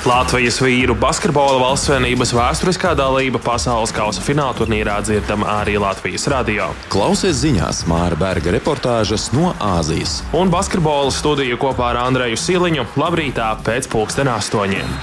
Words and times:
Latvijas 0.00 0.56
vīru 0.64 0.94
basketbola 0.96 1.58
valstsvienības 1.60 2.30
vēsturiskā 2.32 2.94
dalība 2.96 3.36
pasaules 3.44 3.90
kausa 3.92 4.22
fināla 4.24 4.56
turnīrā 4.56 4.94
dzirdama 5.04 5.44
arī 5.58 5.74
Latvijas 5.76 6.24
radio. 6.32 6.70
Klausies 6.88 7.42
ziņās 7.42 7.82
Māra 7.90 8.16
Berga 8.16 8.54
reportāžas 8.54 9.26
no 9.36 9.50
Āzijas. 9.60 10.22
Un 10.32 10.48
basketbola 10.48 11.12
studiju 11.12 11.60
kopā 11.60 11.90
ar 11.92 12.00
Andreju 12.06 12.40
Siliņu 12.40 12.86
labrītā 12.96 13.50
pēc 13.66 13.90
pulksten 13.92 14.32
astoņiem. 14.32 14.96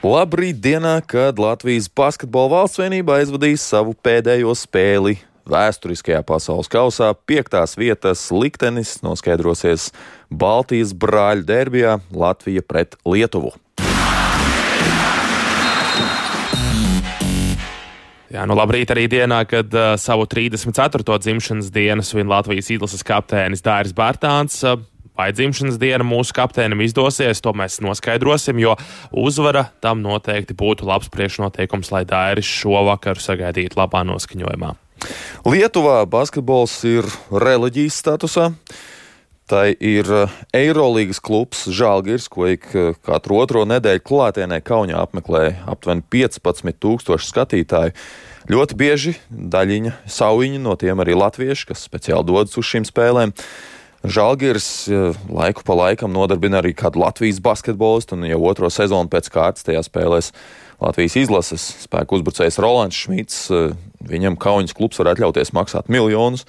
Labrīt 0.00 0.64
dienā, 0.64 0.96
kad 1.04 1.36
Latvijas 1.36 1.92
basketbola 1.92 2.62
valstsvienība 2.62 3.20
aizvadīs 3.20 3.68
savu 3.74 3.92
pēdējo 3.92 4.56
spēli 4.56 5.18
Vēsturiskajā 5.44 6.22
pasaules 6.24 6.70
kausā 6.72 7.10
piektās 7.28 7.76
vietas 7.76 8.22
liktenis 8.32 8.96
noskaidrosies 9.04 9.90
Baltijas 10.32 10.94
brāļu 10.96 11.44
derbijā 11.44 11.98
Latvija 12.16 12.64
pret 12.64 12.96
Lietuvu. 13.04 13.52
Jā, 18.34 18.48
nu 18.50 18.56
labrīt 18.58 18.90
arī 18.90 19.04
dienā, 19.06 19.44
kad 19.46 19.70
uh, 19.76 19.92
savu 20.00 20.24
34. 20.26 21.04
dzimšanas 21.22 21.68
dienu 21.70 22.02
svin 22.02 22.26
Latvijas 22.26 22.72
izlases 22.74 23.04
kapteinis 23.06 23.62
Dāris 23.62 23.94
Bērtāns. 23.94 24.58
Uh, 24.66 24.80
vai 25.14 25.28
dzimšanas 25.30 25.78
diena 25.78 26.02
mūsu 26.06 26.34
kapteinim 26.34 26.82
izdosies, 26.82 27.42
to 27.44 27.52
mēs 27.54 27.78
noskaidrosim, 27.84 28.58
jo 28.58 28.74
uzvara 29.12 29.68
tam 29.84 30.02
noteikti 30.02 30.56
būtu 30.58 30.88
labs 30.88 31.12
priekšnoteikums, 31.14 31.92
lai 31.94 32.02
Dairis 32.08 32.48
šovakar 32.48 33.22
sagaidītu 33.22 33.78
labā 33.78 34.02
noskaņojumā. 34.08 34.74
Lietuvā 35.44 36.02
basketbols 36.10 36.78
ir 36.88 37.08
reliģijas 37.30 38.02
statusā. 38.04 38.50
Tā 39.44 39.66
ir 39.76 40.08
eh, 40.08 40.36
Eirolandes 40.56 41.18
klubs 41.20 41.66
Žēlgirs, 41.68 42.30
ko 42.32 42.46
ik 42.48 42.64
eh, 42.72 42.94
katru 43.04 43.42
otro 43.42 43.66
nedēļu 43.68 44.00
klātienē 44.08 44.62
Kaunijā 44.64 45.02
apmeklē 45.04 45.42
aptuveni 45.68 46.00
15,000 46.14 47.20
skatītāju. 47.20 47.92
Ļoti 48.48 48.76
bieži 48.80 49.12
daļiņa, 49.28 49.92
sauņi 50.08 50.62
no 50.64 50.78
tiem 50.80 51.00
arī 51.04 51.16
latvieši, 51.16 51.68
kas 51.70 51.84
speciāli 51.84 52.24
dodas 52.28 52.56
uz 52.56 52.70
šīm 52.70 52.88
spēlēm. 52.88 53.36
Žēlgirs 54.04 54.70
eh, 54.88 55.20
laiku 55.28 55.64
pa 55.68 55.76
laikam 55.76 56.16
nodarbina 56.16 56.62
arī 56.62 56.72
kādu 56.76 57.04
Latvijas 57.04 57.42
basketbolistu, 57.44 58.16
un 58.16 58.24
jau 58.30 58.40
otro 58.48 58.72
sezonu 58.72 59.12
pēc 59.12 59.28
kārtas 59.32 59.68
tajā 59.68 59.84
spēlēs 59.84 60.32
Latvijas 60.84 61.16
izlases 61.16 61.64
spēku 61.86 62.18
uzbrucējs 62.18 62.60
Rolands 62.62 62.98
Šmits. 63.04 63.44
Eh, 63.50 63.74
viņam 64.04 64.38
Kaunas 64.40 64.76
klubs 64.76 65.00
var 65.00 65.14
atļauties 65.14 65.54
maksāt 65.56 65.88
miljonus. 65.92 66.44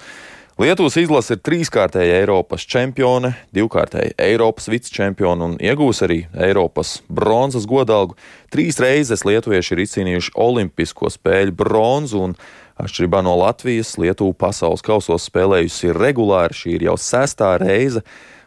Lietuvas 0.56 0.94
izlase 0.96 1.34
ir 1.36 1.40
trīskārtēja 1.44 2.22
Eiropas 2.22 2.62
čempione, 2.64 3.34
divkārtēja 3.52 4.14
Eiropas 4.24 4.70
vicečempione 4.72 5.44
un 5.44 5.56
iegūs 5.60 6.00
arī 6.06 6.22
Eiropas 6.32 7.02
bronzas 7.12 7.66
godalgu. 7.68 8.16
Trīs 8.48 8.80
reizes 8.80 9.26
lietuvieši 9.28 9.74
ir 9.74 9.82
izcīnījuši 9.84 10.32
Olimpisko 10.40 11.12
spēļu 11.12 11.52
bronzu 11.60 12.22
un, 12.24 12.32
atšķirībā 12.80 13.20
no 13.24 13.36
Latvijas, 13.42 13.98
Lietuva 14.00 14.32
pasaules 14.46 14.84
kausos 14.84 15.28
spēlējusi 15.28 15.92
regulāri. 15.92 16.56
Šī 16.56 16.78
ir 16.78 16.88
jau 16.88 16.96
sestā 17.00 17.52
reize 17.60 18.00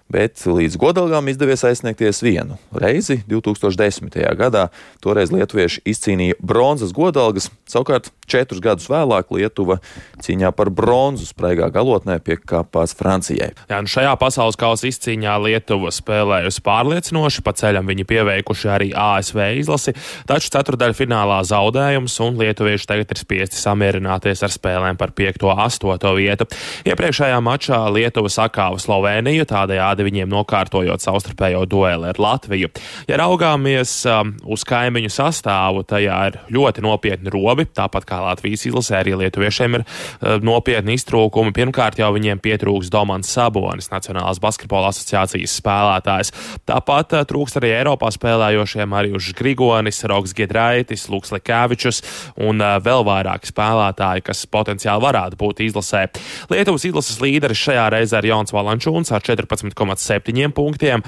bet 0.09 0.41
līdz 0.45 0.77
godalgām 0.81 1.29
izdevies 1.29 1.63
aizsniegties 1.67 2.23
vienu 2.25 2.57
reizi 2.73 3.21
2010. 3.29 4.17
gadā. 4.39 4.67
Toreiz 5.03 5.33
lietuvieši 5.33 5.83
izcīnīja 5.89 6.39
bronzas 6.41 6.93
godalgas, 6.95 7.49
savukārt 7.69 8.11
četrus 8.29 8.61
gadus 8.63 8.89
vēlāk 8.91 9.31
Lietuva 9.35 9.79
cīņā 10.23 10.51
par 10.55 10.71
bronzu 10.73 11.27
spraigā 11.27 11.69
galotnē 11.73 12.19
piekāpās 12.23 12.95
Francijai. 12.97 13.51
Jā, 13.69 13.79
nu 13.83 13.91
šajā 13.91 14.13
pasaules 14.21 14.57
kausa 14.59 14.89
izcīņā 14.89 15.35
Lietuva 15.43 15.91
spēlējusi 15.93 16.63
pārliecinoši, 16.65 17.43
pa 17.45 17.53
ceļam 17.57 17.89
viņi 17.89 18.05
pieveikuši 18.09 18.71
arī 18.71 18.89
ASV 18.93 19.41
izlasi, 19.59 19.95
taču 20.29 20.51
ceturdaļu 20.53 20.97
finālā 20.97 21.39
zaudējums 21.47 22.17
un 22.25 22.39
lietuvieši 22.41 22.89
tagad 22.89 23.13
ir 23.13 23.21
spiesti 23.21 23.59
samierināties 23.59 24.43
ar 24.45 24.53
spēlēm 24.53 24.99
par 24.99 25.13
5.8. 25.17 26.13
vietu. 26.17 26.47
Iepriekšējā 26.89 27.39
mačā 27.43 27.81
Lietuva 27.93 28.31
sakāva 28.33 28.79
Sloveniju, 28.81 29.47
tādējādi 29.49 30.07
viņiem 30.07 30.31
nokārtojot 30.33 31.03
savstarpējo 31.03 31.65
dueli 31.69 32.11
ar 32.11 32.19
Latviju. 32.21 32.71
Ja 33.09 33.19
raugāmies 33.21 33.93
um, 34.09 34.35
uz 34.49 34.65
kaimiņu 34.67 35.11
sastāvu, 35.13 35.85
tajā 35.87 36.19
ir 36.29 36.39
ļoti 36.53 36.83
nopietni 36.85 37.33
robi, 37.33 37.67
tāpat 37.75 38.07
kā 38.09 38.18
Latvijas 38.23 38.65
izlasē, 38.69 38.99
arī 39.01 39.15
lietuviešiem 39.19 39.79
ir 39.79 39.85
uh, 39.85 40.37
nopietni 40.43 40.95
iztrūkumi. 40.99 41.53
Pirmkārt, 41.55 41.99
jau 42.01 42.11
viņiem 42.15 42.41
pietrūks 42.43 42.91
Domants 42.93 43.31
Sabonis, 43.33 43.91
Nacionālās 43.93 44.41
basketbola 44.43 44.93
asociācijas 44.93 45.57
spēlētājs. 45.61 46.33
Tāpat 46.69 47.17
uh, 47.17 47.25
trūkst 47.29 47.59
arī 47.61 47.73
Eiropā 47.79 48.11
spēlējošiem 48.15 48.93
Marijus 48.93 49.31
Grigonis, 49.37 50.03
Roks 50.09 50.35
Giedraitis, 50.37 51.07
Luks 51.11 51.33
Lekēvičus 51.35 52.03
un 52.45 52.63
uh, 52.63 52.77
vēl 52.83 53.05
vairāki 53.07 53.51
spēlētāji, 53.51 54.25
kas 54.29 54.45
potenciāli 54.51 55.05
varētu 55.07 55.39
būt 55.39 55.63
izlasē. 55.67 56.05
Lietuvas 56.51 56.87
izlases 56.87 57.19
līderis 57.23 57.65
šajā 57.67 57.89
reizē 57.95 58.23
ir 58.23 58.31
Jauns 58.33 58.55
Valančūns 58.55 59.13
ar 59.15 59.25
14,5 59.25 59.89
1,7 59.89 60.53
punktiem, 60.55 61.03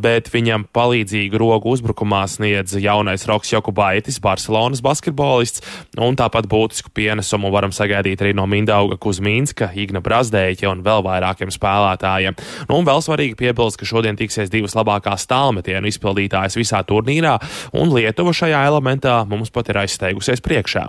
bet 0.00 0.30
viņam 0.32 0.66
palīdzīgu 0.74 1.40
rogu 1.40 1.74
uzbrukumā 1.74 2.24
sniedz 2.30 2.76
jaunais 2.80 3.26
Roks 3.28 3.52
Jokubaitis, 3.52 4.20
Barcelonas 4.22 4.82
basketbolists, 4.84 5.62
un 5.98 6.18
tāpat 6.18 6.45
būtisku 6.48 6.92
pienesumu 6.94 7.50
varam 7.54 7.72
sagaidīt 7.74 8.22
arī 8.22 8.32
no 8.36 8.46
Mindauga 8.50 8.98
Kuzmīnska, 9.00 9.70
Igna 9.78 10.02
Brazdēķa 10.04 10.70
un 10.70 10.82
vēl 10.86 11.04
vairākiem 11.06 11.52
spēlētājiem. 11.54 12.36
Nu, 12.70 12.78
un 12.80 12.88
vēl 12.88 13.02
svarīgi 13.04 13.38
piebilst, 13.38 13.80
ka 13.80 13.88
šodien 13.88 14.18
tiksies 14.18 14.52
divas 14.52 14.76
labākās 14.78 15.28
tālmetienu 15.30 15.90
izpildītājas 15.90 16.58
visā 16.58 16.82
turnīrā, 16.86 17.36
un 17.76 17.94
Lietuva 17.94 18.34
šajā 18.36 18.64
elementā 18.68 19.18
mums 19.28 19.52
pat 19.54 19.70
ir 19.72 19.82
aizsteigusies 19.84 20.44
priekšā. 20.44 20.86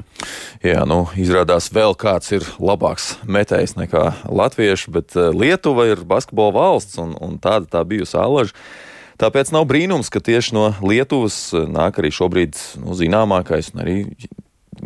Jā, 0.65 0.83
nu, 0.89 1.05
izrādās 1.19 1.71
vēl 1.73 1.97
kāds 1.99 2.33
ir 2.37 2.45
labāks 2.61 3.15
metējs 3.27 3.77
nekā 3.79 4.05
latvieši, 4.29 4.93
bet 4.93 5.17
eh, 5.17 5.31
Lietuva 5.35 5.89
ir 5.91 6.05
basketbola 6.07 6.55
valsts, 6.57 6.99
un, 7.01 7.15
un 7.21 7.39
tāda 7.41 7.77
tā 7.77 7.85
bijusi 7.87 8.17
alaža. 8.21 8.55
Tāpēc 9.17 9.49
nav 9.49 9.63
brīnums, 9.65 10.11
ka 10.13 10.21
tieši 10.21 10.53
no 10.53 10.67
Lietuvas 10.85 11.37
eh, 11.57 11.65
nāk 11.73 11.97
arī 12.01 12.11
šobrīd 12.13 12.57
nu, 12.83 12.93
zināmākais 12.97 13.71
un 13.73 13.81
arī 13.81 13.95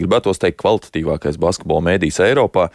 gribētos 0.01 0.41
teikt 0.41 0.59
kvalitatīvākais 0.61 1.39
basketbola 1.41 1.91
mēdījis 1.91 2.21
Eiropā. 2.27 2.69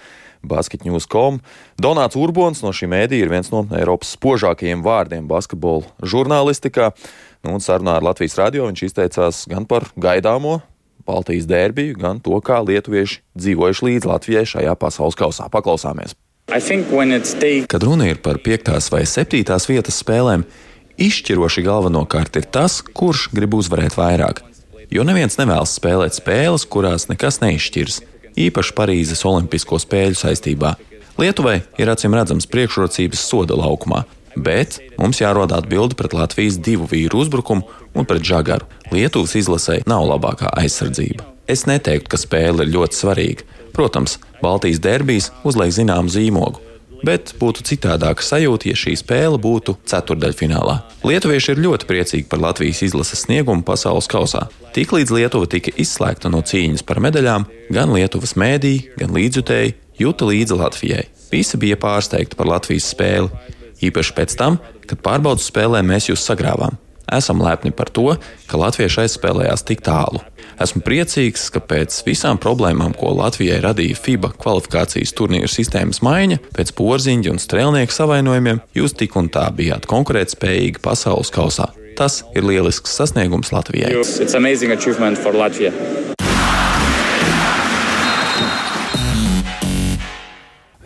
Basketnews.com. 0.47 1.41
Donāts 1.82 2.14
Urbons 2.20 2.60
no 2.62 2.70
šī 2.76 2.87
mēdīja 2.92 3.26
ir 3.26 3.32
viens 3.32 3.48
no 3.50 3.64
Eiropas 3.75 4.12
spožākajiem 4.14 4.84
vārdiem 4.84 5.26
basketbola 5.26 5.88
žurnālistikā. 6.06 6.92
Nu, 7.42 7.56
un 7.56 7.64
sarunā 7.64 7.97
ar 7.98 8.06
Latvijas 8.06 8.37
radio 8.38 8.69
viņš 8.69 8.84
izteicās 8.87 9.42
gan 9.50 9.66
par 9.66 9.88
gaidāmo 9.98 10.60
Baltijas 11.06 11.47
derbiju, 11.47 11.97
gan 12.03 12.20
to, 12.20 12.34
kā 12.42 12.60
lietuvieši 12.66 13.20
dzīvojuši 13.38 13.88
līdz 13.88 14.08
Latvijai 14.10 14.47
šajā 14.54 14.75
pasaules 14.78 15.19
kausā. 15.19 15.47
Paklausāmies! 15.53 16.16
Kad 17.70 17.87
runa 17.87 18.06
ir 18.10 18.20
par 18.22 18.38
piektās 18.43 18.91
vai 18.94 19.03
septītās 19.06 19.66
vietas 19.70 19.98
spēlēm, 20.03 20.44
izšķiroši 20.98 21.64
galvenokārt 21.66 22.38
ir 22.38 22.47
tas, 22.50 22.81
kurš 22.82 23.28
grib 23.34 23.56
uzvarēt 23.58 23.98
vairāk. 23.98 24.43
Jo 24.93 25.03
neviens 25.07 25.35
nevēlas 25.39 25.75
spēlēt 25.81 26.15
spēles, 26.15 26.67
kurās 26.71 27.09
nekas 27.11 27.41
neizšķirs, 27.43 28.01
īpaši 28.39 28.75
Parīzes 28.77 29.25
Olimpisko 29.27 29.81
spēļu 29.83 30.19
saistībā. 30.21 30.77
Lietuvai 31.19 31.63
ir 31.81 31.91
acīm 31.91 32.15
redzams 32.15 32.47
priekšrocības 32.53 33.25
soda 33.27 33.57
laukumā, 33.59 34.05
bet 34.37 34.79
mums 35.01 35.23
jārod 35.23 35.55
atbildi 35.57 35.97
pret 35.99 36.15
Latvijas 36.15 36.61
divu 36.63 36.87
vīru 36.91 37.25
uzbrukumu 37.25 37.67
un 37.97 38.07
pret 38.07 38.23
žagaru. 38.27 38.69
Lietuvas 38.93 39.35
izlasē 39.41 39.81
nav 39.91 40.07
labākā 40.13 40.53
aizsardzība. 40.61 41.25
Es 41.51 41.65
neteiktu, 41.67 42.11
ka 42.13 42.21
spēle 42.21 42.67
ir 42.67 42.75
ļoti 42.75 43.01
svarīga. 43.01 43.47
Protams, 43.75 44.19
Baltijas 44.43 44.83
derbijas 44.83 45.31
uzliek 45.47 45.73
zināmu 45.75 46.13
zīmogu, 46.13 46.63
bet 47.05 47.34
būtu 47.41 47.65
citādāka 47.67 48.25
sajūta, 48.25 48.71
ja 48.71 48.79
šī 48.79 48.95
spēle 49.01 49.41
būtu 49.43 49.77
ceturdaļfinālā. 49.89 50.76
Lietuvieši 51.06 51.53
ir 51.55 51.62
ļoti 51.67 51.88
priecīgi 51.88 52.29
par 52.31 52.43
Latvijas 52.44 52.85
izlases 52.87 53.26
sniegumu 53.26 53.67
pasaules 53.67 54.09
kausā. 54.11 54.47
Tiklīdz 54.76 55.12
Lietuva 55.17 55.49
tika 55.50 55.75
izslēgta 55.76 56.31
no 56.32 56.43
cīņas 56.47 56.87
par 56.87 57.03
medaļām, 57.05 57.47
gan 57.73 57.93
Lietuvas 57.97 58.37
mēdīji, 58.38 58.97
gan 59.00 59.15
līdzjutēji 59.17 59.76
jūta 60.00 60.31
līdzi 60.31 60.59
Latvijai. 60.61 61.05
Visi 61.32 61.59
bija 61.61 61.79
pārsteigti 61.81 62.38
par 62.38 62.50
Latvijas 62.50 62.91
spēli, 62.93 63.31
īpaši 63.85 64.17
pēc 64.17 64.37
tam, 64.38 64.61
kad 64.87 65.03
pārbaudas 65.05 65.49
spēlē 65.50 65.82
mēs 65.87 66.11
jūs 66.12 66.25
sagrāvām. 66.29 66.79
Esam 67.12 67.43
lepni 67.43 67.70
par 67.70 67.91
to, 67.94 68.17
ka 68.50 68.58
latvieši 68.58 69.05
aizspēlējās 69.05 69.62
tik 69.69 69.85
tālu. 69.87 70.23
Esmu 70.62 70.81
priecīgs, 70.87 71.50
ka 71.55 71.61
pēc 71.61 72.00
visām 72.06 72.41
problēmām, 72.43 72.97
ko 72.97 73.12
Latvijai 73.14 73.61
radīja 73.62 73.99
FIBA 74.00 74.32
kvalifikācijas 74.41 75.12
turnīru 75.17 75.50
sistēmas 75.53 76.03
maiņa, 76.06 76.41
pēc 76.56 76.73
porziņa 76.79 77.35
un 77.35 77.43
strēlnieku 77.43 77.94
savainojumiem, 77.94 78.62
jūs 78.75 78.97
tik 78.99 79.19
un 79.20 79.31
tā 79.31 79.47
bijāt 79.55 79.87
konkurētspējīgi 79.91 80.82
pasaules 80.82 81.31
kausā. 81.35 81.70
Tas 81.97 82.25
ir 82.37 82.44
lielisks 82.44 82.97
sasniegums 82.99 83.55
Latvijai. 83.55 83.94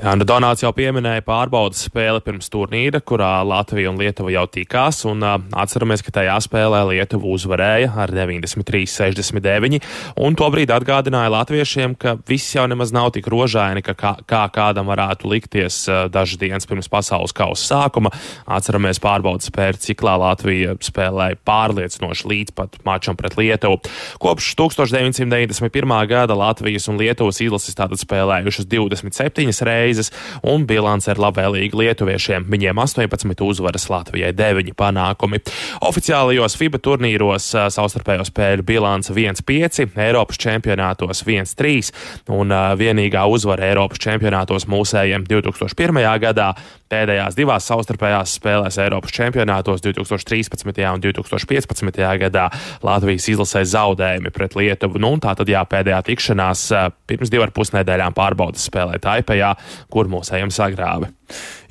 Jā, 0.00 0.14
nu 0.16 0.24
Donāts 0.24 0.62
jau 0.64 0.70
pieminēja 0.72 1.20
pārbaudas 1.26 1.82
spēli 1.84 2.22
pirms 2.24 2.46
turnīra, 2.48 3.02
kurā 3.04 3.42
Latvija 3.44 3.90
un 3.90 3.98
Lietuva 4.00 4.30
jau 4.32 4.46
tikās, 4.48 5.02
un 5.04 5.20
uh, 5.20 5.34
atceramies, 5.60 6.00
ka 6.00 6.14
tajā 6.16 6.38
spēlē 6.40 6.78
Lietuva 6.88 7.28
uzvarēja 7.28 7.90
ar 8.00 8.08
93-69, 8.16 9.82
un 10.24 10.38
tobrīd 10.40 10.72
atgādināja 10.72 11.34
latviešiem, 11.34 11.98
ka 12.00 12.14
viss 12.30 12.54
jau 12.56 12.64
nemaz 12.72 12.94
nav 12.96 13.10
tik 13.12 13.28
rožaini, 13.28 13.82
ka 13.84 13.92
kā, 13.92 14.14
kā 14.24 14.40
kādam 14.54 14.88
varētu 14.88 15.28
likties 15.34 15.82
uh, 15.92 16.06
dažas 16.08 16.40
dienas 16.40 16.64
pirms 16.70 16.88
pasaules 16.88 17.36
kausa 17.36 17.68
sākuma. 17.74 18.14
Atceramies 18.48 19.02
pārbaudas 19.04 19.52
spēli, 19.52 19.82
ciklā 19.84 20.16
Latvija 20.24 20.78
spēlēja 20.80 21.36
pārliecinoši 21.44 22.32
līdz 22.32 22.56
pat 22.56 22.80
mačam 22.88 23.20
pret 23.20 23.36
Lietuvu. 23.36 23.82
Kopš 24.24 24.54
1991. 24.64 25.94
gada 26.16 26.40
Latvijas 26.40 26.88
un 26.88 26.96
Lietuvas 27.04 27.44
izlases 27.44 27.76
tātad 27.76 28.00
spēlējušas 28.00 28.72
27 28.72 29.60
reizes 29.68 29.89
reizes, 29.90 30.12
un 30.46 30.66
bilance 30.68 31.10
ir 31.10 31.20
labvēlīga 31.20 31.78
lietuviešiem. 31.80 32.46
Viņiem 32.50 32.80
18 32.80 33.44
uzvaras, 33.46 33.88
Latvijai 33.90 34.32
9 34.36 34.74
panākumi. 34.78 35.42
Oficiālajos 35.86 36.56
FIBA 36.60 36.80
turnīros 36.84 37.50
savstarpējo 37.74 38.26
spēļu 38.28 38.66
bilance 38.66 39.14
1-5, 39.14 39.90
Eiropas 40.00 40.40
čempionātos 40.40 41.24
1-3, 41.26 41.92
un 42.36 42.54
vienīgā 42.80 43.26
uzvara 43.30 43.70
Eiropas 43.70 44.02
čempionātos 44.02 44.68
mūsējiem 44.70 45.26
2001. 45.28 46.04
gadā. 46.26 46.52
Pēdējās 46.90 47.36
divās 47.38 47.68
savstarpējās 47.70 48.32
spēlēs 48.40 48.80
Eiropas 48.82 49.12
čempionātos 49.14 49.78
2013. 49.84 50.80
un 50.90 51.02
2015. 51.04 52.00
gadā 52.18 52.48
Latvijas 52.82 53.28
izlasē 53.30 53.62
zaudējumi 53.62 54.32
pret 54.34 54.56
Lietuvu. 54.58 54.98
Nu, 54.98 55.12
tā 55.22 55.36
tad 55.38 55.52
jā, 55.52 55.62
pēdējā 55.70 56.00
tikšanās 56.08 56.64
pirms 57.06 57.30
divu 57.30 57.46
ar 57.46 57.54
pus 57.54 57.70
nedēļām 57.76 58.16
pārbaudas 58.16 58.66
spēlē 58.66 58.98
Taipējā, 59.06 59.52
kur 59.92 60.10
mūs 60.10 60.32
ejam 60.36 60.52
sagrāvi. 60.54 61.10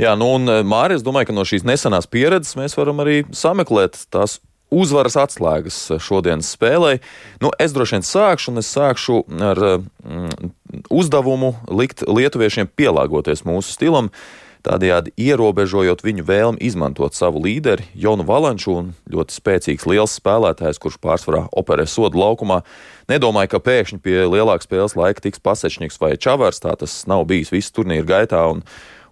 Jā, 0.01 0.15
nu 0.19 0.33
un 0.37 0.49
eh, 0.49 0.61
Mārija, 0.65 0.99
es 0.99 1.05
domāju, 1.05 1.29
ka 1.29 1.37
no 1.37 1.45
šīs 1.47 1.67
nesenās 1.67 2.09
pieredzes 2.09 2.57
mēs 2.59 2.77
varam 2.79 3.03
arī 3.03 3.23
sameklēt 3.35 4.07
tās 4.13 4.39
uzvaras 4.69 5.17
atslēgas 5.17 5.77
šodienas 6.03 6.51
spēlē. 6.55 6.97
Nu, 7.41 7.51
es 7.61 7.73
droši 7.73 7.97
vien 7.97 8.05
sākšu, 8.05 8.51
un 8.53 8.61
es 8.61 8.69
sākšu 8.75 9.23
ar 9.49 9.63
mm, 9.79 10.51
uzdevumu 10.93 11.55
likt 11.73 12.05
lietuviešiem 12.05 12.69
pielāgoties 12.77 13.45
mūsu 13.47 13.73
stilam. 13.73 14.11
Tādējādi 14.59 15.13
ierobežojot 15.15 16.01
viņu 16.03 16.25
vēlmi 16.27 16.59
izmantot 16.67 17.15
savu 17.15 17.39
līderi, 17.45 17.85
Jonu 17.95 18.25
Valanču, 18.27 18.73
un 18.75 18.89
ļoti 19.07 19.37
spēcīgs 19.37 19.87
liels 19.87 20.17
spēlētājs, 20.19 20.81
kurš 20.83 20.97
pārsvarā 20.99 21.45
operē 21.55 21.85
sodu 21.87 22.19
laukumā. 22.19 22.59
Nedomāju, 23.07 23.53
ka 23.53 23.61
pēkšņi 23.63 24.01
pie 24.03 24.17
lielāka 24.27 24.67
spēles 24.67 24.97
laika 24.99 25.23
tiks 25.23 25.39
Pasečņiks 25.39 26.01
vai 26.03 26.17
Čavars, 26.19 26.59
tā 26.59 26.75
tas 26.75 27.01
nav 27.07 27.23
bijis 27.31 27.53
visu 27.55 27.71
turnīru 27.79 28.09
gaitā. 28.11 28.43
Un, 28.51 28.65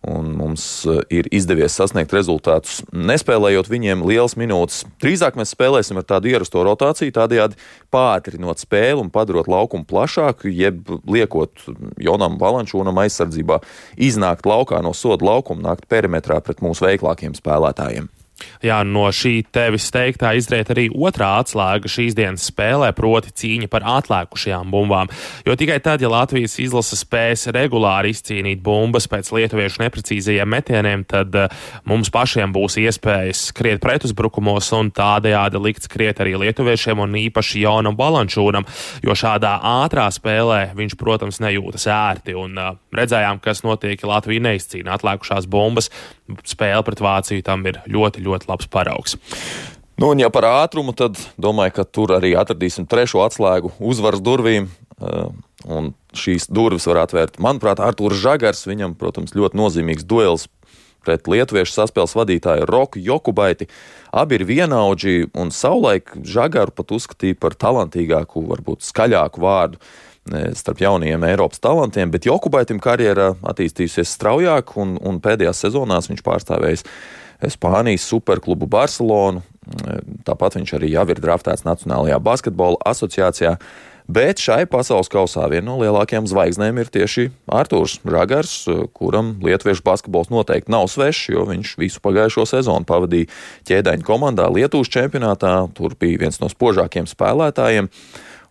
un 0.06 0.32
mums 0.38 0.64
eh, 0.86 1.00
ir 1.20 1.30
izdevies 1.34 1.76
sasniegt 1.78 2.14
rezultātus, 2.16 2.82
nespēlējot 2.92 3.70
viņiem 3.72 4.04
lielas 4.08 4.38
minūtes. 4.40 4.84
Drīzāk 5.04 5.40
mēs 5.40 5.54
spēlēsim 5.56 6.00
ar 6.00 6.08
tādu 6.08 6.32
ierasto 6.32 6.64
rotāciju, 6.68 7.16
tādējādi 7.16 7.60
pātrinot 7.94 8.62
spēli 8.64 9.02
un 9.04 9.12
padarot 9.14 9.50
laukumu 9.52 9.88
plašāku, 9.90 10.52
jeb 10.52 10.92
liekot 11.08 11.66
Jonam 12.04 12.38
Valančūnam 12.42 13.04
aizsardzībā 13.06 13.62
iznākt 13.96 14.50
laukā 14.50 14.84
no 14.86 14.94
soda 14.98 15.26
laukuma, 15.28 15.72
nākt 15.72 15.90
perimetrā 15.92 16.42
pret 16.44 16.64
mūsu 16.66 16.88
veiklākiem 16.88 17.38
spēlētājiem. 17.38 18.12
Jā, 18.62 18.82
no 18.86 19.08
šī 19.14 19.42
tevis 19.54 19.88
teiktā 19.94 20.34
izriet 20.38 20.70
arī 20.74 20.88
otrā 20.94 21.38
atslēga 21.42 21.90
šīs 21.90 22.16
dienas 22.18 22.46
spēlē, 22.52 22.92
proti 22.98 23.34
cīņa 23.34 23.70
par 23.72 23.86
atlēkušajām 23.98 24.72
bumbām. 24.74 25.12
Jo 25.46 25.56
tikai 25.58 25.80
tad, 25.84 26.02
ja 26.02 26.12
Latvijas 26.12 26.58
izlase 26.62 26.98
spēs 27.00 27.48
regulāri 27.54 28.14
izcīnīt 28.14 28.62
bumbas 28.66 29.10
pēc 29.10 29.32
lietuviešu 29.34 29.84
neprecīzajiem 29.86 30.52
metieniem, 30.54 31.06
tad 31.10 31.38
uh, 31.38 31.54
mums 31.90 32.12
pašiem 32.14 32.54
būs 32.56 32.80
iespējas 32.82 33.48
skriet 33.52 33.82
pretuzbrukumos 33.84 34.70
un 34.78 34.92
tādējādi 34.96 35.64
likt 35.64 35.90
skriet 35.90 36.22
arī 36.24 36.38
lietuviešiem 36.46 37.02
un 37.06 37.18
īpaši 37.22 37.66
Jonam 37.66 37.98
Balančūnam, 37.98 38.68
jo 39.06 39.18
šādā 39.18 39.58
ātrā 39.86 40.08
spēlē 40.14 40.62
viņš, 40.78 40.98
protams, 41.00 41.42
nejūtas 41.44 41.90
ērti. 41.94 42.38
Un 42.38 42.58
uh, 42.62 42.74
redzējām, 42.94 43.42
kas 43.42 43.66
notiek, 43.66 43.98
ja 44.02 44.14
Latvija 44.16 44.46
neizcīna 44.50 44.98
atlēkušās 44.98 45.50
bumbas. 45.50 45.92
Spēle 46.48 46.84
pret 46.86 47.02
Vāciju 47.04 47.46
tam 47.46 47.66
ir 47.70 47.82
ļoti, 47.88 48.24
ļoti 48.26 48.50
labs 48.50 48.70
paraugs. 48.72 49.18
Nu, 49.98 50.12
un 50.12 50.22
ja 50.22 50.30
par 50.30 50.46
ātrumu, 50.46 50.94
tad 50.94 51.18
domāju, 51.42 51.74
ka 51.80 51.88
tur 51.90 52.14
arī 52.18 52.36
atradīsim 52.38 52.86
trešo 52.90 53.24
atslēgu 53.26 53.74
uzvaras 53.82 54.22
durvīm. 54.22 54.70
Uh, 54.98 55.32
un 55.70 55.92
šīs 56.18 56.48
durvis 56.54 56.86
var 56.90 57.04
atvērt, 57.06 57.40
manuprāt, 57.42 57.82
Arthurs 57.82 58.22
Žagars. 58.22 58.66
Viņam, 58.70 58.94
protams, 58.98 59.34
ļoti 59.38 59.58
nozīmīgs 59.58 60.06
duels 60.10 60.48
pret 61.08 61.30
lietuviešu 61.32 61.74
saspēles 61.74 62.16
vadītāju 62.18 62.68
Roku 62.70 63.02
Jokubaiti. 63.02 63.70
Abi 64.12 64.38
ir 64.40 64.46
vienaudži, 64.50 65.30
un 65.38 65.54
savulaik 65.56 66.14
Žagaru 66.28 66.76
pat 66.76 66.94
uzskatīja 66.98 67.40
par 67.40 67.56
talantīgāku, 67.56 68.44
varbūt 68.52 68.86
skaļāku 68.88 69.44
vārdu 69.44 69.82
starp 70.58 70.82
jaunajiem 70.84 71.24
Eiropas 71.28 71.62
talantiem, 71.64 72.12
bet 72.14 72.28
Jokubaitim 72.28 72.82
karjera 72.84 73.34
attīstījusies 73.48 74.16
straujāk, 74.18 74.76
un, 74.82 74.96
un 75.02 75.22
pēdējās 75.24 75.66
sezonās 75.66 76.12
viņš 76.12 76.24
pārstāvējis 76.26 76.86
Spānijas 77.54 78.08
superklubu 78.10 78.66
Barcelonu. 78.70 79.44
Tāpat 80.26 80.58
viņš 80.58 80.74
arī 80.78 80.94
jau 80.96 81.06
ir 81.12 81.22
draftēts 81.22 81.68
Nacionālajā 81.68 82.18
basketbola 82.24 82.80
asociācijā. 82.88 83.58
Bet 84.08 84.40
šai 84.40 84.62
pasaules 84.72 85.10
kausā 85.12 85.44
viena 85.52 85.66
no 85.68 85.74
lielākajām 85.82 86.30
zvaigznēm 86.32 86.78
ir 86.80 86.88
tieši 86.96 87.26
Arthurs 87.52 87.98
Žagars, 88.08 88.54
kuram 88.96 89.34
lietuviešu 89.44 89.84
basketbols 89.84 90.32
noteikti 90.32 90.72
nav 90.72 90.88
svešs, 90.88 91.26
jo 91.34 91.44
viņš 91.50 91.74
visu 91.82 92.00
pagājušo 92.06 92.46
sezonu 92.48 92.88
pavadīja 92.88 93.28
ķēdeņu 93.68 94.08
komandā 94.08 94.48
Lietuvas 94.48 94.88
čempionātā. 94.96 95.52
Tur 95.76 95.98
bija 96.00 96.24
viens 96.24 96.40
no 96.40 96.48
spožākajiem 96.48 97.12
spēlētājiem 97.12 97.92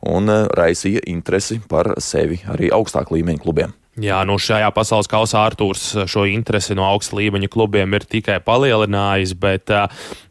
un 0.05 0.31
raisīja 0.59 1.05
interesi 1.11 1.61
par 1.69 1.95
sevi 2.03 2.43
arī 2.53 2.73
augstāku 2.75 3.17
līmeņu 3.19 3.45
klubiem. 3.45 3.75
Jā, 3.97 4.19
nu 4.29 4.35
šajā 4.37 4.67
pasaules 4.77 5.09
kausā 5.09 5.47
Arthurs 5.49 5.87
šo 6.05 6.27
interesi 6.29 6.75
no 6.77 6.85
augsta 6.85 7.17
līmeņa 7.17 7.49
klubiem 7.49 7.97
ir 7.97 8.05
tikai 8.05 8.37
palielinājis, 8.45 9.33
bet 9.41 9.73
uh, 9.73 9.87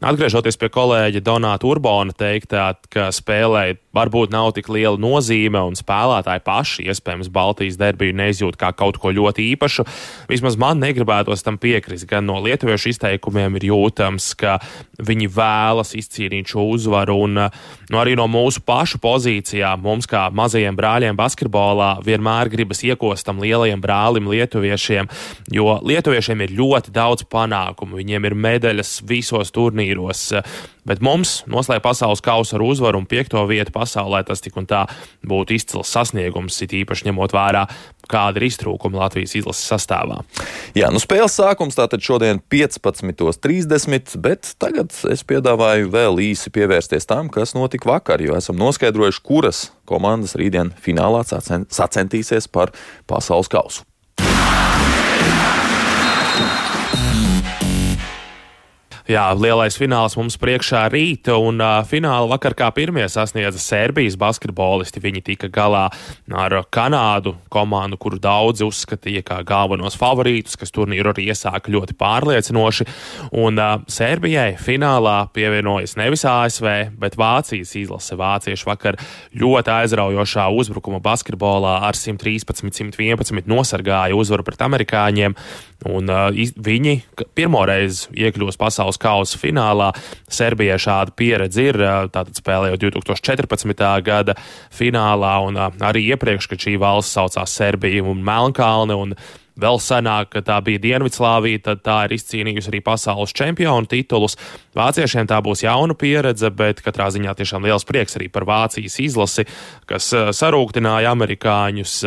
atgriežoties 0.06 0.58
pie 0.60 0.70
kolēģa 0.70 1.24
Donāta 1.26 1.66
Urbāna 1.66 2.14
teiktā, 2.14 2.68
ka 2.94 3.08
spēlē 3.10 3.72
varbūt 3.96 4.32
nav 4.34 4.52
tik 4.56 4.70
liela 4.72 4.96
nozīme 5.00 5.60
un 5.66 5.74
spēlētāji 5.78 6.44
paši 6.46 6.86
iespējams 6.92 7.32
Baltijas 7.34 7.78
derbiju 7.80 8.14
neizjūt 8.16 8.58
kā 8.60 8.70
kaut 8.76 9.00
ko 9.02 9.10
ļoti 9.16 9.48
īpašu, 9.56 9.86
vismaz 10.30 10.58
man 10.60 10.80
negribētos 10.84 11.44
tam 11.46 11.58
piekrist. 11.58 12.06
Gan 12.10 12.28
no 12.30 12.38
lietuviešu 12.44 12.92
izteikumiem 12.94 13.58
ir 13.58 13.68
jūtams, 13.72 14.30
ka 14.38 14.60
viņi 15.02 15.30
vēlas 15.34 15.92
izcīnīt 15.98 16.54
šo 16.54 16.68
uzvaru, 16.76 17.18
un 17.26 17.40
nu, 17.42 17.98
arī 17.98 18.14
no 18.18 18.28
mūsu 18.30 18.62
pašu 18.66 19.02
pozīcijām 19.02 19.82
mums 19.82 20.08
kā 20.10 20.28
mazajiem 20.30 20.78
brāļiem 20.78 21.18
basketbolā 21.18 21.96
vienmēr 22.06 22.52
gribas 22.52 22.84
iekostam 22.86 23.42
lielu 23.42 23.56
lielajiem 23.56 23.80
brālim, 23.80 24.28
lietuviešiem, 24.30 25.08
jo 25.52 25.78
lietuviešiem 25.82 26.44
ir 26.44 26.54
ļoti 26.56 26.92
daudz 26.94 27.26
panākumu. 27.30 27.96
Viņiem 28.00 28.28
ir 28.28 28.34
medaļas 28.34 29.00
visos 29.06 29.52
turnīros, 29.54 30.32
bet 30.86 31.02
mums 31.04 31.40
noslēgt 31.50 31.84
pasaules 31.84 32.22
kausa 32.24 32.56
ar 32.56 32.64
uzvaru 32.66 33.02
un 33.02 33.08
piekto 33.10 33.42
vietu 33.50 33.74
pasaulē 33.74 34.22
tas 34.26 34.42
tik 34.44 34.56
un 34.56 34.68
tā 34.70 34.84
būtu 35.26 35.56
izcils 35.56 35.90
sasniegums, 35.92 36.58
it 36.64 36.74
īpaši 36.76 37.08
ņemot 37.08 37.34
vērā, 37.36 37.66
kāda 38.10 38.40
ir 38.40 38.46
iztrūkuma 38.48 39.02
Latvijas 39.02 39.34
izlases 39.38 39.66
sastāvā. 39.72 40.20
Jā, 40.78 40.90
nu 40.94 41.02
spēles 41.02 41.34
sākums 41.36 41.78
tātad 41.78 42.04
šodien 42.04 42.40
15.30, 42.52 44.14
bet 44.22 44.54
tagad 44.62 44.94
es 45.10 45.26
piedāvāju 45.26 45.90
vēl 45.94 46.22
īsi 46.28 46.52
pievērsties 46.54 47.08
tam, 47.10 47.30
kas 47.32 47.56
notika 47.58 47.90
vakar, 47.90 48.22
jo 48.22 48.38
esam 48.38 48.58
noskaidrojuši, 48.62 49.24
kuras 49.26 49.66
komandas 49.90 50.36
rītdien 50.38 50.72
finālā 50.82 51.24
sacentīsies 51.26 52.50
par 52.52 52.74
pasaules 53.10 53.50
kausu. 53.50 53.84
Jā, 59.06 59.28
lielais 59.38 59.76
fināls 59.78 60.16
mums 60.18 60.34
priekšā 60.42 60.80
rīt, 60.90 61.28
un 61.30 61.60
uh, 61.62 61.76
fināla 61.86 62.26
vakar 62.26 62.56
kā 62.58 62.72
pirmie 62.74 63.04
sasniedza 63.06 63.60
Serbijas 63.62 64.16
basketbolisti. 64.18 64.98
Viņi 65.04 65.20
tika 65.28 65.46
galā 65.46 65.84
ar 66.34 66.56
Kanādu 66.74 67.36
komandu, 67.46 68.00
kuru 68.02 68.18
daudzi 68.18 68.66
uzskatīja 68.66 69.22
kā 69.28 69.36
galvenos 69.46 69.94
favorītus, 70.00 70.58
kas 70.58 70.74
turnīru 70.74 71.12
arī 71.12 71.28
iesāka 71.30 71.70
ļoti 71.70 71.94
pārliecinoši. 72.00 72.88
Un 73.44 73.62
uh, 73.62 73.76
Serbijai 73.86 74.56
finālā 74.58 75.14
pievienojas 75.30 75.94
nevis 76.02 76.26
ASV, 76.26 76.66
bet 76.98 77.14
Vācijas 77.14 77.76
izlase. 77.78 78.18
Vācieši 78.18 78.66
vakar 78.66 78.98
ļoti 79.38 79.74
aizraujošā 79.76 80.48
uzbrukuma 80.50 80.98
basketbolā 81.06 81.76
ar 81.86 81.94
113-111 81.94 83.46
nosargāja 83.54 84.18
uzvaru 84.18 84.50
pret 84.50 84.66
amerikāņiem, 84.66 85.38
un 85.84 86.10
uh, 86.10 86.26
viņi 86.32 86.96
pirmoreiz 87.36 88.06
iekļūst 88.16 88.60
pasaules 88.60 89.00
kausa 89.00 89.40
finālā. 89.40 89.92
Serbijai 90.32 90.78
šāda 90.80 91.14
pieredze 91.16 91.68
ir, 91.70 91.80
tātad 92.12 92.36
spēlējot 92.38 92.86
2014. 92.88 93.88
gada 94.06 94.36
finālā 94.74 95.34
un 95.46 95.58
arī 95.60 96.06
iepriekš, 96.12 96.50
kad 96.52 96.62
šī 96.62 96.76
valsts 96.80 97.16
saucās 97.16 97.58
Serbija 97.58 98.04
un 98.06 98.24
Melnkalne. 98.24 98.96
Un 98.96 99.16
vēl 99.60 99.80
senāk, 99.80 100.30
ka 100.34 100.42
tā 100.44 100.58
bija 100.64 100.82
Dienvidslāvija, 100.82 101.62
tad 101.70 101.82
tā 101.86 101.96
ir 102.06 102.16
izcīnījusi 102.18 102.70
arī 102.72 102.82
pasaules 102.84 103.34
čempionu 103.36 103.88
titulus. 103.90 104.36
Vāciešiem 104.76 105.28
tā 105.30 105.40
būs 105.44 105.64
jauna 105.64 105.96
pieredze, 105.98 106.50
bet 106.52 106.82
katrā 106.84 107.08
ziņā 107.14 107.36
tiešām 107.38 107.64
liels 107.66 107.88
prieks 107.88 108.18
arī 108.20 108.28
par 108.32 108.46
Vācijas 108.48 109.00
izlasi, 109.02 109.46
kas 109.88 110.12
sarūktināja 110.36 111.12
amerikāņus, 111.16 111.98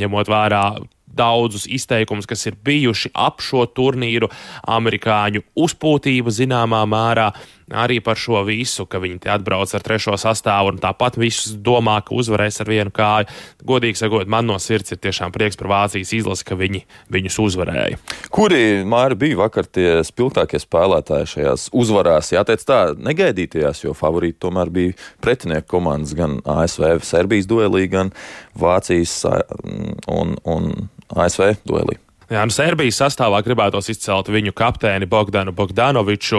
ņemot 0.00 0.32
vērā 0.32 0.66
daudzus 1.16 1.66
izteikumus, 1.70 2.28
kas 2.30 2.46
ir 2.48 2.58
bijuši 2.64 3.12
ap 3.14 3.42
šo 3.44 3.64
turnīru, 3.70 4.30
amerikāņu 4.76 5.44
uzpūtību 5.66 6.34
zināmā 6.34 6.84
mērā 6.90 7.30
arī 7.72 8.00
par 8.04 8.18
šo 8.20 8.42
visu, 8.44 8.84
ka 8.90 9.00
viņi 9.02 9.22
te 9.24 9.30
atbrauc 9.32 9.72
ar 9.74 9.84
trešo 9.84 10.16
sastāvu 10.20 10.74
un 10.74 10.80
tāpat 10.82 11.16
visus 11.20 11.54
domā, 11.56 12.00
ka 12.04 12.14
uzvarēs 12.16 12.60
ar 12.60 12.70
vienu 12.70 12.92
kāju. 12.94 13.30
Godīgi 13.64 14.00
sakot, 14.02 14.28
man 14.30 14.48
no 14.50 14.58
sirds 14.60 14.92
ir 14.94 15.00
tiešām 15.00 15.32
prieks 15.34 15.58
par 15.60 15.70
Vācijas 15.72 16.12
izlasi, 16.16 16.46
ka 16.48 16.58
viņi 16.60 16.84
viņus 17.14 17.40
uzvarēja. 17.46 18.00
Kuri 18.34 18.84
māri 18.88 19.18
bija 19.24 19.40
vakar 19.44 19.68
tie 19.68 19.88
spilgtākie 20.06 20.60
spēlētāji 20.62 21.32
šajās 21.34 21.68
uzvarās? 21.72 22.32
Jāteic 22.34 22.64
tā, 22.68 22.80
negaidītajās, 22.98 23.84
jo 23.86 23.96
favorīti 23.96 24.42
tomēr 24.44 24.72
bija 24.74 24.96
pretinieku 25.24 25.70
komandas 25.76 26.14
gan 26.18 26.40
ASV, 26.44 26.98
Serbijas 27.04 27.48
duelī, 27.50 27.86
gan 27.92 28.12
Vācijas 28.58 29.22
un, 30.10 30.36
un 30.44 30.72
ASV 31.14 31.54
duelī. 31.64 32.03
Jā, 32.24 32.40
nu, 32.48 32.52
Serbijas 32.56 32.96
sastāvā 33.02 33.42
gribētos 33.44 33.90
izcelt 33.92 34.30
viņu 34.32 34.54
kapteini 34.56 35.04
Bogdanu 35.04 35.52
Bogdanoviču. 35.52 36.38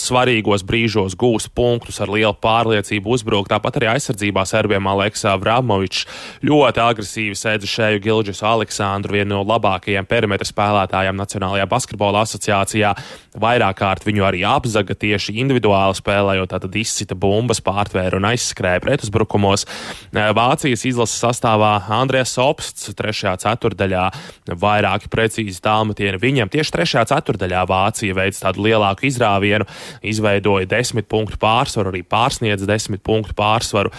Svarīgos 0.00 0.62
brīžos 0.64 1.12
gūst 1.20 1.50
punktus 1.52 1.98
ar 2.00 2.08
lielu 2.08 2.32
pārliecību 2.40 3.12
uzbrukt. 3.12 3.50
Tāpat 3.52 3.76
arī 3.76 3.90
aizsardzībā 3.92 4.46
serbiem 4.48 4.88
Aleksā 4.88 5.34
Vramovičs 5.36 6.06
ļoti 6.40 6.80
agresīvi 6.80 7.36
sēdza 7.36 7.68
šeju 7.68 8.00
Gilģis 8.06 8.40
Aleksandru, 8.48 9.18
vienu 9.18 9.34
no 9.34 9.42
labākajiem 9.44 10.08
perimetra 10.08 10.48
spēlētājiem 10.48 11.20
Nacionālajā 11.20 11.68
basketbola 11.68 12.24
asociācijā. 12.24 12.94
Vairāk 13.36 13.76
kārt 13.82 14.08
viņu 14.08 14.24
arī 14.24 14.40
apzaga 14.48 14.96
tieši 14.96 15.36
individuāli 15.42 16.00
spēlējot, 16.00 16.54
tātad 16.54 16.80
izcita 16.80 17.12
bumbas, 17.12 17.60
pārtvēra 17.60 18.16
un 18.16 18.30
aizskrēja 18.30 18.80
pretuzbrukumos. 18.86 19.68
Vācijas 20.16 20.88
izlases 20.88 21.20
sastāvā 21.20 21.76
Andrēs 22.00 22.38
Opsts 22.40 22.88
trešajā 22.96 23.36
ceturdaļā 23.44 24.08
vairāki 24.56 25.12
pret 25.12 25.25
precīzi 25.26 25.62
tālmetieni 25.64 26.20
viņam. 26.22 26.50
Tieši 26.52 26.74
trešajā 26.76 27.04
ceturdaļā 27.10 27.64
Vācija 27.68 28.14
veids 28.16 28.40
tādu 28.42 28.66
lielāku 28.66 29.08
izrāvienu, 29.08 29.66
izveidoja 30.06 30.68
desmit 30.70 31.08
punktu 31.10 31.40
pārsvaru, 31.42 31.92
arī 31.92 32.02
pārsniedz 32.06 32.66
desmit 32.68 33.02
punktu 33.06 33.34
pārsvaru. 33.36 33.92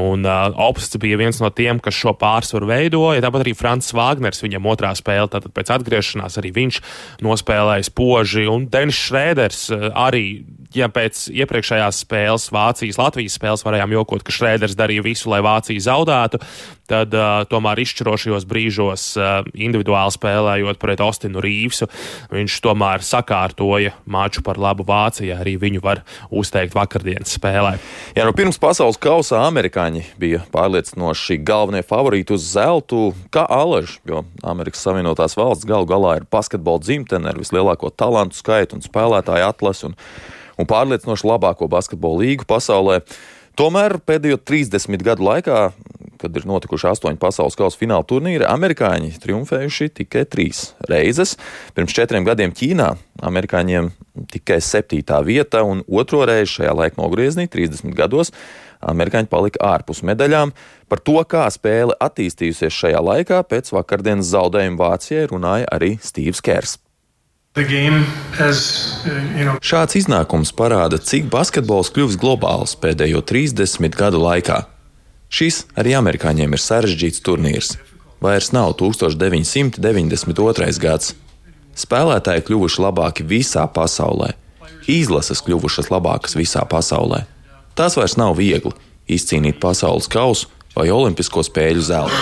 Un 0.00 0.24
uh, 0.24 0.48
Opsts 0.60 0.98
bija 1.02 1.18
viens 1.20 1.40
no 1.42 1.50
tiem, 1.50 1.80
kas 1.82 1.96
šo 1.98 2.14
pārsvaru 2.18 2.70
veidoja. 2.70 3.22
Tāpat 3.24 3.44
arī 3.44 3.54
Frančs 3.58 3.92
Vāgners 3.96 4.42
viņam 4.44 4.70
otrā 4.70 4.94
spēle, 4.96 5.28
tātad 5.32 5.52
pēc 5.56 5.74
atgriešanās 5.76 6.38
arī 6.40 6.54
viņš 6.56 6.80
nospēlēja 7.26 7.90
spoži. 7.90 8.46
Un 8.50 8.68
Denis 8.72 8.98
Šrēders 9.08 9.66
uh, 9.74 9.90
arī 10.08 10.24
ja 10.74 10.86
pēc 10.92 11.26
iepriekšējās 11.34 12.04
spēles, 12.04 12.48
Vācijas-Latvijas 12.54 13.36
spēles, 13.38 13.64
varējām 13.66 13.94
jokot, 13.96 14.22
ka 14.26 14.34
Šrēders 14.34 14.76
darīja 14.78 15.04
visu, 15.04 15.30
lai 15.32 15.40
Vācija 15.44 15.82
zaudētu, 15.82 16.40
tad 16.90 17.14
uh, 17.16 17.42
tomēr 17.50 17.80
izšķirošajos 17.84 18.46
brīžos, 18.50 19.04
uh, 19.18 19.46
individuāli 19.54 20.14
spēlējot 20.16 20.80
pret 20.82 21.02
Ostinu 21.04 21.42
Rīvsu, 21.44 21.88
viņš 22.32 22.58
tomēr 22.64 23.04
sakārtoja 23.06 23.94
maču 24.10 24.44
par 24.46 24.60
labu 24.60 24.86
Vācijai. 24.88 25.38
Arī 25.40 25.54
viņu 25.60 25.84
var 25.84 26.02
uzteikt 26.28 26.74
vakardienas 26.76 27.36
spēlē. 27.38 27.76
Jā, 28.16 28.26
nu 28.26 28.34
pirms 28.36 28.60
pasaules 28.60 28.98
kausa 29.00 29.44
amerikāņi 29.46 30.04
bija 30.20 30.42
pārliecinoši 30.54 31.38
galvenie 31.46 31.84
favorīti 31.86 32.34
uz 32.36 32.50
zeltu, 32.52 33.12
kā 33.32 33.46
alaži, 33.46 34.00
jo 34.10 34.24
Amerikas 34.46 34.82
Savienotās 34.84 35.38
valsts 35.38 35.68
galu 35.68 35.88
galā 35.88 36.18
ir 36.18 36.28
basketbola 36.30 36.82
dzimtene 36.82 37.30
ar 37.30 37.40
vislielāko 37.40 37.92
talantu 37.94 38.38
skaitu 38.40 38.76
un 38.76 38.84
spēlētāju 38.84 39.48
atlasi. 39.52 39.90
Un 39.90 39.98
un 40.60 40.68
pārliecinoši 40.68 41.28
labāko 41.28 41.68
basketbola 41.70 42.24
līgu 42.24 42.46
pasaulē. 42.48 43.00
Tomēr 43.58 43.98
pēdējo 44.06 44.38
30 44.46 45.04
gadu 45.04 45.26
laikā, 45.26 45.70
kad 46.20 46.36
ir 46.36 46.46
notikuši 46.48 46.90
astoņi 46.92 47.20
pasaules 47.20 47.56
kausa 47.58 47.80
fināla 47.80 48.06
turnīri, 48.08 48.46
amerikāņi 48.48 49.14
triumfējuši 49.22 49.90
tikai 50.02 50.26
trīs 50.30 50.70
reizes. 50.90 51.36
Pirms 51.76 51.96
četriem 51.96 52.26
gadiem 52.28 52.54
Ķīnā 52.56 52.90
amerikāņiem 53.26 53.90
tikai 54.32 54.58
septītā 54.64 55.20
vieta, 55.26 55.64
un 55.66 55.84
otro 55.88 56.24
reizi 56.28 56.58
šajā 56.58 56.74
laika 56.76 57.00
nogriezienī, 57.00 57.48
30 57.52 57.96
gados, 57.96 58.32
amerikāņi 58.80 59.30
palika 59.32 59.64
ārpus 59.74 60.04
medaļām. 60.06 60.54
Par 60.90 61.02
to, 61.04 61.18
kā 61.28 61.46
spēle 61.52 61.96
attīstījusies 62.00 62.76
šajā 62.82 63.02
laikā, 63.04 63.42
pēc 63.48 63.72
vakardienas 63.76 64.30
zaudējuma 64.32 64.80
Vācijai 64.80 65.26
runāja 65.30 65.68
arī 65.72 65.96
Stīvs 66.02 66.44
Kērs. 66.44 66.78
Has, 68.38 68.60
you 69.34 69.42
know... 69.42 69.56
Šāds 69.58 69.96
iznākums 69.98 70.52
parāda, 70.54 71.00
cik 71.02 71.26
basketbols 71.32 71.90
kļuvis 71.90 72.14
globāls 72.20 72.76
pēdējo 72.78 73.24
30 73.26 73.98
gadu 73.98 74.22
laikā. 74.22 74.60
Šis 75.30 75.64
arī 75.78 75.94
amerikāņiem 75.94 76.52
ir 76.56 76.60
sarežģīts 76.60 77.22
turnīrs. 77.26 77.76
Vairs 78.20 78.50
nav 78.52 78.74
1992. 78.80 80.78
gads. 80.82 81.14
Spēlētāji 81.78 82.42
kļuvuši 82.48 82.82
labāki 82.82 83.22
visā 83.24 83.64
pasaulē, 83.70 84.34
izlases 84.90 85.40
kļuvušas 85.46 85.88
labākas 85.94 86.34
visā 86.36 86.66
pasaulē. 86.68 87.24
Tas 87.78 87.96
vairs 87.96 88.18
nav 88.20 88.36
viegli 88.36 88.74
izcīnīt 89.08 89.62
pasaules 89.62 90.10
kausu 90.10 90.50
vai 90.74 90.90
olimpisko 90.92 91.40
spēļu 91.46 91.82
zeltu. 91.86 92.18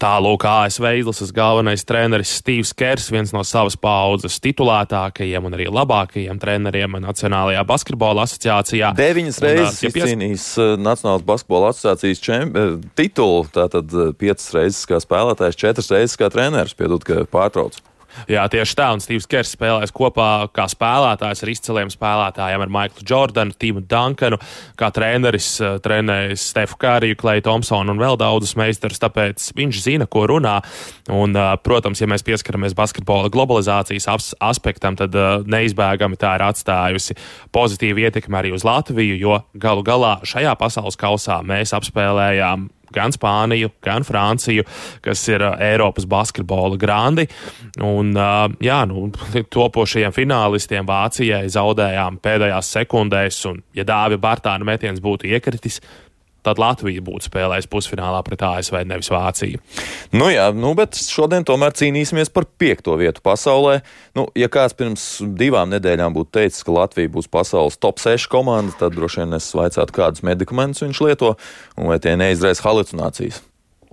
Tālūk, 0.00 0.46
ASV 0.48 0.86
izlases 1.02 1.28
galvenais 1.36 1.82
treneris 1.84 2.30
Steve's 2.38 2.70
Kers, 2.72 3.10
viens 3.12 3.34
no 3.36 3.42
savas 3.44 3.76
paudzes 3.76 4.38
titulētākajiem 4.40 5.44
un 5.44 5.56
arī 5.58 5.66
labākajiem 5.68 6.40
treneriem 6.40 6.96
Nacionālajā 7.04 7.66
basketbola 7.68 8.24
asociācijā. 8.24 8.94
Deviņas 8.96 9.42
reizes 9.44 9.82
ja 9.84 9.92
izcīnījis 9.92 10.46
pies... 10.56 10.80
Nacionālās 10.80 11.26
basketbola 11.28 11.74
asociācijas 11.74 12.24
čem... 12.24 12.56
titulu, 12.96 13.44
tātad 13.52 13.92
piecas 14.16 14.48
reizes 14.56 14.88
kā 14.88 15.02
spēlētājs, 15.04 15.60
četras 15.60 15.92
reizes 15.92 16.16
kā 16.16 16.32
treneris, 16.32 16.72
piedod, 16.78 17.04
ka 17.04 17.26
pārtrauc. 17.28 17.76
Jā, 18.30 18.44
tieši 18.50 18.76
tā, 18.78 18.88
un 18.94 19.02
Steve's 19.02 19.28
Kers 19.30 19.54
spēlēs 19.56 19.92
kopā 19.94 20.48
kā 20.54 20.66
spēlētājs 20.70 21.44
ar 21.44 21.52
izciliem 21.52 21.92
spēlētājiem, 21.92 22.64
ar 22.64 22.72
Maiklu 22.72 23.06
Jordanu, 23.06 23.54
Timu 23.56 23.82
Dunkanu, 23.86 24.38
kā 24.78 24.90
treneris, 24.94 25.52
eh, 25.60 25.78
trenējis 25.82 26.48
Stefu 26.52 26.78
Kāriju, 26.80 27.18
Kleju 27.20 27.46
Thompsonu 27.46 27.94
un 27.94 28.02
vēl 28.02 28.18
daudzus 28.20 28.56
meistarus, 28.58 29.00
tāpēc 29.02 29.52
viņš 29.56 29.82
zina, 29.84 30.06
ko 30.06 30.26
runā. 30.30 30.58
Un, 31.08 31.36
eh, 31.36 31.56
protams, 31.64 32.00
ja 32.00 32.06
mēs 32.06 32.26
pieskaramies 32.26 32.74
basketbola 32.74 33.30
globalizācijas 33.30 34.36
aspektam, 34.40 34.96
tad 34.96 35.14
eh, 35.14 35.42
neizbēgami 35.44 36.18
tā 36.20 36.34
ir 36.38 36.46
atstājusi 36.50 37.16
pozitīvu 37.52 38.06
ietekmi 38.06 38.36
arī 38.36 38.52
uz 38.54 38.64
Latviju, 38.64 39.18
jo 39.18 39.44
galu 39.56 39.82
galā 39.82 40.20
šajā 40.22 40.56
pasaules 40.58 40.96
kausā 40.96 41.40
mēs 41.42 41.74
apspēlējām 41.76 42.68
gan 42.94 43.14
Spāniju, 43.14 43.72
gan 43.84 44.06
Franciju, 44.06 44.66
kas 45.04 45.22
ir 45.30 45.44
Eiropas 45.56 46.06
basketbola 46.10 46.78
grandi. 46.80 47.26
Un, 47.86 48.12
jā, 48.62 48.80
nu, 48.90 49.08
topošajiem 49.56 50.14
finālistiem 50.16 50.88
Vācijai 50.88 51.46
zaudējām 51.52 52.20
pēdējās 52.22 52.74
sekundēs, 52.78 53.42
un, 53.50 53.62
ja 53.76 53.86
Dāvija 53.88 54.20
Bartāna 54.22 54.66
metiens 54.72 55.02
būtu 55.02 55.30
iekritis, 55.30 55.80
tad 56.46 56.60
Latvija 56.62 57.02
būtu 57.04 57.28
spēlējusi 57.28 57.70
pusfinālā 57.72 58.22
pret 58.26 58.44
ASV, 58.46 58.80
nevis 58.88 59.10
Vāciju. 59.12 59.60
Nu 60.16 60.30
jā, 60.32 60.48
nu, 60.56 60.72
bet 60.78 60.98
šodien 61.00 61.46
tomēr 61.46 61.74
cīnīsimies 61.76 62.32
par 62.34 62.48
piekto 62.60 62.96
vietu 63.00 63.24
pasaulē. 63.24 63.80
Nu, 64.18 64.28
ja 64.38 64.50
kāds 64.52 64.76
pirms 64.78 65.06
divām 65.40 65.72
nedēļām 65.74 66.16
būtu 66.16 66.34
teicis, 66.40 66.64
ka 66.66 66.74
Latvija 66.78 67.12
būs 67.12 67.30
pasaules 67.30 67.78
top 67.80 68.02
6 68.02 68.30
komanda, 68.32 68.76
tad 68.80 68.96
droši 68.96 69.24
vien 69.24 69.38
es 69.38 69.52
vaicātu, 69.56 69.96
kādus 69.96 70.26
medikamentus 70.26 70.86
viņš 70.86 71.04
lieto 71.06 71.36
un 71.76 71.92
vai 71.92 72.00
tie 72.02 72.16
neizraisa 72.20 72.68
halucinācijas. 72.68 73.44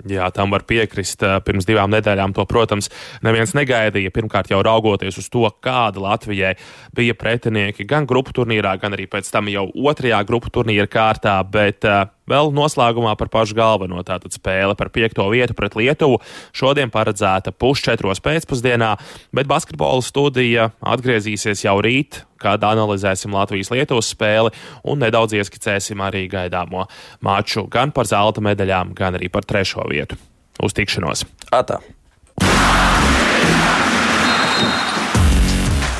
Jā, 0.05 0.27
tam 0.29 0.51
var 0.53 0.61
piekrist. 0.69 1.23
Pirms 1.45 1.65
divām 1.65 1.89
nedēļām 1.89 2.35
to, 2.37 2.45
protams, 2.49 2.91
neviens 3.25 3.55
negaidīja. 3.57 4.13
Pirmkārt, 4.13 4.51
jau 4.53 4.59
raugoties 4.65 5.17
uz 5.17 5.29
to, 5.33 5.47
kāda 5.63 6.03
Latvijai 6.03 6.53
bija 6.95 7.15
pretinieki 7.17 7.87
gan 7.89 8.05
grupu 8.09 8.35
turnīrā, 8.37 8.75
gan 8.81 8.93
arī 8.93 9.07
pēc 9.09 9.31
tam 9.33 9.49
jau 9.49 9.65
otrajā 9.73 10.21
grupu 10.29 10.53
turnīra 10.53 10.85
kārtā. 10.91 11.39
Bet 11.49 11.87
uh, 11.89 12.05
vēl 12.29 12.53
noslēgumā 12.55 13.15
par 13.19 13.31
pašu 13.33 13.57
galveno 13.57 14.03
tātad 14.07 14.35
spēle 14.35 14.75
par 14.77 14.91
piekto 14.93 15.27
vietu 15.33 15.55
pret 15.57 15.77
Lietuvu. 15.79 16.21
Šodien 16.55 16.91
paredzēta 16.93 17.53
pusčetros 17.55 18.23
pēcpusdienā, 18.23 18.93
bet 19.35 19.49
basketbola 19.49 20.03
studija 20.05 20.71
atgriezīsies 20.81 21.65
jau 21.65 21.79
rīt 21.83 22.23
kad 22.37 22.61
analizēsim 22.61 23.33
Latvijas-Lietuvas 23.33 24.11
spēli 24.13 24.53
un 24.87 25.01
nedaudz 25.01 25.33
ieskicēsim 25.39 26.01
arī 26.05 26.27
gaidāmo 26.31 26.85
maču 27.25 27.65
gan 27.71 27.93
par 27.95 28.09
zelta 28.09 28.43
medaļām, 28.45 28.93
gan 28.97 29.17
arī 29.17 29.31
par 29.33 29.47
trešo 29.47 29.87
vietu. 29.89 30.19
Uz 30.63 30.73
tikšanos! 30.77 31.25
Atā. 31.53 31.81